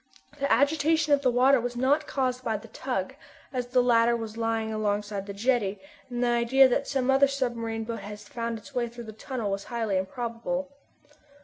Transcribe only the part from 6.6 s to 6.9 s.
that